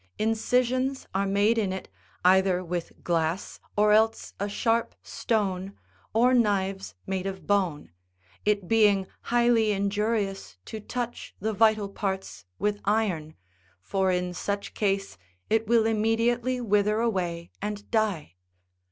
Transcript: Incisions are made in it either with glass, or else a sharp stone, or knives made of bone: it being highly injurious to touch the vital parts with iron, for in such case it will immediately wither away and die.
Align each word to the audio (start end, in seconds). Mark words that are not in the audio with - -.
Incisions 0.17 1.05
are 1.13 1.27
made 1.27 1.59
in 1.59 1.71
it 1.71 1.87
either 2.25 2.63
with 2.63 3.03
glass, 3.03 3.59
or 3.77 3.91
else 3.91 4.33
a 4.39 4.49
sharp 4.49 4.95
stone, 5.03 5.77
or 6.11 6.33
knives 6.33 6.95
made 7.05 7.27
of 7.27 7.45
bone: 7.45 7.91
it 8.43 8.67
being 8.67 9.05
highly 9.21 9.71
injurious 9.71 10.57
to 10.65 10.79
touch 10.79 11.35
the 11.39 11.53
vital 11.53 11.87
parts 11.87 12.45
with 12.57 12.81
iron, 12.83 13.35
for 13.79 14.09
in 14.09 14.33
such 14.33 14.73
case 14.73 15.19
it 15.51 15.67
will 15.67 15.85
immediately 15.85 16.59
wither 16.59 16.99
away 16.99 17.51
and 17.61 17.87
die. 17.91 18.37